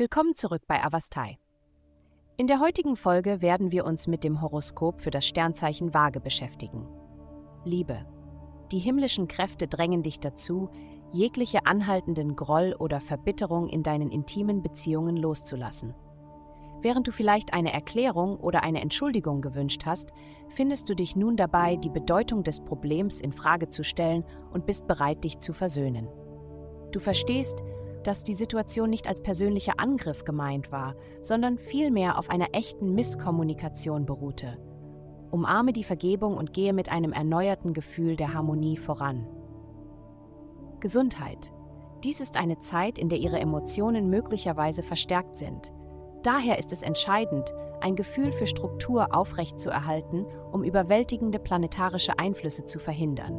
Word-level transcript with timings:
Willkommen 0.00 0.34
zurück 0.34 0.62
bei 0.66 0.82
Avastai. 0.82 1.36
In 2.38 2.46
der 2.46 2.58
heutigen 2.58 2.96
Folge 2.96 3.42
werden 3.42 3.70
wir 3.70 3.84
uns 3.84 4.06
mit 4.06 4.24
dem 4.24 4.40
Horoskop 4.40 4.98
für 4.98 5.10
das 5.10 5.26
Sternzeichen 5.26 5.92
Waage 5.92 6.20
beschäftigen. 6.20 6.88
Liebe. 7.66 8.06
Die 8.72 8.78
himmlischen 8.78 9.28
Kräfte 9.28 9.68
drängen 9.68 10.02
dich 10.02 10.18
dazu, 10.18 10.70
jegliche 11.12 11.66
anhaltenden 11.66 12.34
Groll 12.34 12.74
oder 12.78 13.02
Verbitterung 13.02 13.68
in 13.68 13.82
deinen 13.82 14.10
intimen 14.10 14.62
Beziehungen 14.62 15.18
loszulassen. 15.18 15.94
Während 16.80 17.06
du 17.06 17.12
vielleicht 17.12 17.52
eine 17.52 17.74
Erklärung 17.74 18.38
oder 18.38 18.62
eine 18.62 18.80
Entschuldigung 18.80 19.42
gewünscht 19.42 19.84
hast, 19.84 20.12
findest 20.48 20.88
du 20.88 20.94
dich 20.94 21.14
nun 21.14 21.36
dabei, 21.36 21.76
die 21.76 21.90
Bedeutung 21.90 22.42
des 22.42 22.60
Problems 22.60 23.20
in 23.20 23.34
Frage 23.34 23.68
zu 23.68 23.84
stellen 23.84 24.24
und 24.50 24.64
bist 24.64 24.86
bereit, 24.86 25.24
dich 25.24 25.40
zu 25.40 25.52
versöhnen. 25.52 26.08
Du 26.90 27.00
verstehst, 27.00 27.62
dass 28.04 28.24
die 28.24 28.34
Situation 28.34 28.90
nicht 28.90 29.06
als 29.06 29.22
persönlicher 29.22 29.74
Angriff 29.78 30.24
gemeint 30.24 30.72
war, 30.72 30.94
sondern 31.20 31.58
vielmehr 31.58 32.18
auf 32.18 32.30
einer 32.30 32.48
echten 32.52 32.94
Misskommunikation 32.94 34.06
beruhte. 34.06 34.58
Umarme 35.30 35.72
die 35.72 35.84
Vergebung 35.84 36.36
und 36.36 36.52
gehe 36.52 36.72
mit 36.72 36.90
einem 36.90 37.12
erneuerten 37.12 37.72
Gefühl 37.72 38.16
der 38.16 38.34
Harmonie 38.34 38.76
voran. 38.76 39.26
Gesundheit. 40.80 41.52
Dies 42.02 42.20
ist 42.20 42.36
eine 42.36 42.58
Zeit, 42.58 42.98
in 42.98 43.08
der 43.08 43.18
Ihre 43.18 43.38
Emotionen 43.38 44.08
möglicherweise 44.08 44.82
verstärkt 44.82 45.36
sind. 45.36 45.72
Daher 46.22 46.58
ist 46.58 46.72
es 46.72 46.82
entscheidend, 46.82 47.54
ein 47.80 47.96
Gefühl 47.96 48.32
für 48.32 48.46
Struktur 48.46 49.14
aufrechtzuerhalten, 49.14 50.26
um 50.52 50.64
überwältigende 50.64 51.38
planetarische 51.38 52.18
Einflüsse 52.18 52.64
zu 52.64 52.78
verhindern. 52.78 53.34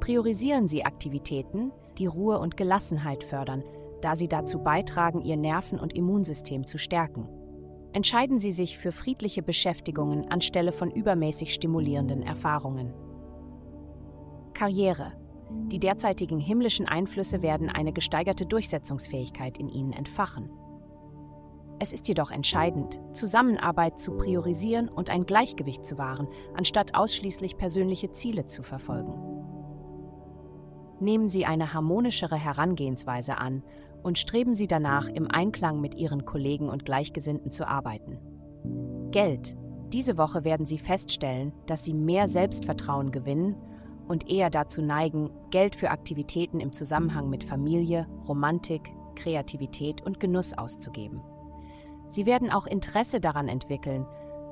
Priorisieren 0.00 0.68
Sie 0.68 0.84
Aktivitäten, 0.84 1.72
die 1.98 2.06
Ruhe 2.06 2.38
und 2.38 2.56
Gelassenheit 2.56 3.24
fördern, 3.24 3.62
da 4.02 4.14
sie 4.14 4.28
dazu 4.28 4.60
beitragen, 4.60 5.22
Ihr 5.22 5.36
Nerven- 5.36 5.80
und 5.80 5.94
Immunsystem 5.94 6.66
zu 6.66 6.78
stärken. 6.78 7.28
Entscheiden 7.92 8.38
Sie 8.38 8.52
sich 8.52 8.78
für 8.78 8.92
friedliche 8.92 9.42
Beschäftigungen 9.42 10.30
anstelle 10.30 10.72
von 10.72 10.90
übermäßig 10.90 11.54
stimulierenden 11.54 12.22
Erfahrungen. 12.22 12.92
Karriere. 14.52 15.12
Die 15.72 15.78
derzeitigen 15.78 16.38
himmlischen 16.38 16.86
Einflüsse 16.86 17.40
werden 17.40 17.70
eine 17.70 17.92
gesteigerte 17.92 18.46
Durchsetzungsfähigkeit 18.46 19.58
in 19.58 19.68
Ihnen 19.68 19.92
entfachen. 19.92 20.50
Es 21.78 21.92
ist 21.92 22.08
jedoch 22.08 22.30
entscheidend, 22.30 23.00
Zusammenarbeit 23.12 23.98
zu 23.98 24.16
priorisieren 24.16 24.88
und 24.88 25.10
ein 25.10 25.26
Gleichgewicht 25.26 25.84
zu 25.84 25.98
wahren, 25.98 26.28
anstatt 26.54 26.94
ausschließlich 26.94 27.58
persönliche 27.58 28.10
Ziele 28.10 28.46
zu 28.46 28.62
verfolgen. 28.62 29.25
Nehmen 30.98 31.28
Sie 31.28 31.44
eine 31.44 31.74
harmonischere 31.74 32.36
Herangehensweise 32.36 33.38
an 33.38 33.62
und 34.02 34.18
streben 34.18 34.54
Sie 34.54 34.66
danach, 34.66 35.08
im 35.08 35.30
Einklang 35.30 35.80
mit 35.80 35.94
Ihren 35.94 36.24
Kollegen 36.24 36.68
und 36.68 36.84
Gleichgesinnten 36.84 37.50
zu 37.50 37.68
arbeiten. 37.68 38.18
Geld. 39.10 39.56
Diese 39.92 40.16
Woche 40.16 40.44
werden 40.44 40.66
Sie 40.66 40.78
feststellen, 40.78 41.52
dass 41.66 41.84
Sie 41.84 41.94
mehr 41.94 42.28
Selbstvertrauen 42.28 43.12
gewinnen 43.12 43.56
und 44.08 44.28
eher 44.28 44.50
dazu 44.50 44.82
neigen, 44.82 45.30
Geld 45.50 45.76
für 45.76 45.90
Aktivitäten 45.90 46.60
im 46.60 46.72
Zusammenhang 46.72 47.28
mit 47.28 47.44
Familie, 47.44 48.06
Romantik, 48.26 48.92
Kreativität 49.16 50.02
und 50.02 50.20
Genuss 50.20 50.54
auszugeben. 50.54 51.20
Sie 52.08 52.26
werden 52.26 52.50
auch 52.50 52.66
Interesse 52.66 53.20
daran 53.20 53.48
entwickeln, 53.48 54.06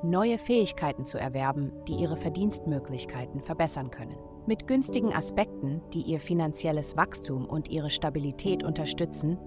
neue 0.09 0.37
Fähigkeiten 0.37 1.05
zu 1.05 1.19
erwerben, 1.19 1.71
die 1.87 1.95
ihre 1.95 2.17
Verdienstmöglichkeiten 2.17 3.41
verbessern 3.41 3.91
können. 3.91 4.17
Mit 4.47 4.67
günstigen 4.67 5.13
Aspekten, 5.13 5.81
die 5.93 6.01
ihr 6.01 6.19
finanzielles 6.19 6.95
Wachstum 6.95 7.45
und 7.45 7.69
ihre 7.69 7.89
Stabilität 7.89 8.63
unterstützen, 8.63 9.37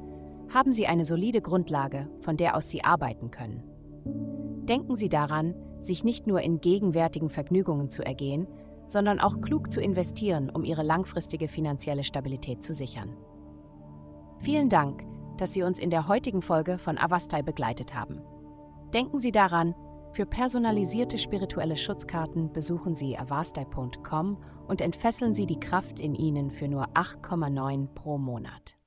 haben 0.52 0.72
Sie 0.72 0.86
eine 0.86 1.04
solide 1.04 1.40
Grundlage, 1.40 2.08
von 2.20 2.36
der 2.36 2.56
aus 2.56 2.70
Sie 2.70 2.82
arbeiten 2.82 3.30
können. 3.30 3.62
Denken 4.64 4.96
Sie 4.96 5.08
daran, 5.08 5.54
sich 5.80 6.04
nicht 6.04 6.26
nur 6.26 6.40
in 6.40 6.60
gegenwärtigen 6.60 7.30
Vergnügungen 7.30 7.90
zu 7.90 8.04
ergehen, 8.04 8.46
sondern 8.86 9.20
auch 9.20 9.40
klug 9.40 9.70
zu 9.70 9.80
investieren, 9.80 10.50
um 10.50 10.64
Ihre 10.64 10.82
langfristige 10.82 11.48
finanzielle 11.48 12.04
Stabilität 12.04 12.62
zu 12.62 12.74
sichern. 12.74 13.16
Vielen 14.40 14.68
Dank, 14.68 15.04
dass 15.36 15.52
Sie 15.52 15.62
uns 15.62 15.78
in 15.78 15.90
der 15.90 16.08
heutigen 16.08 16.42
Folge 16.42 16.78
von 16.78 16.98
Avastai 16.98 17.42
begleitet 17.42 17.94
haben. 17.94 18.20
Denken 18.92 19.18
Sie 19.18 19.32
daran, 19.32 19.74
für 20.18 20.26
personalisierte 20.26 21.16
spirituelle 21.16 21.76
Schutzkarten 21.76 22.52
besuchen 22.52 22.96
Sie 22.96 23.16
avastai.com 23.16 24.36
und 24.66 24.80
entfesseln 24.80 25.32
Sie 25.32 25.46
die 25.46 25.60
Kraft 25.60 26.00
in 26.00 26.16
Ihnen 26.16 26.50
für 26.50 26.66
nur 26.66 26.88
8,9 26.88 27.86
pro 27.94 28.18
Monat. 28.18 28.77